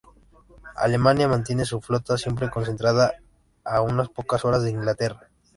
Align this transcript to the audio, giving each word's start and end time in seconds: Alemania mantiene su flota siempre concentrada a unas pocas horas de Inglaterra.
Alemania 0.77 1.27
mantiene 1.27 1.63
su 1.63 1.79
flota 1.79 2.17
siempre 2.17 2.49
concentrada 2.49 3.13
a 3.63 3.81
unas 3.81 4.09
pocas 4.09 4.43
horas 4.45 4.63
de 4.63 4.71
Inglaterra. 4.71 5.29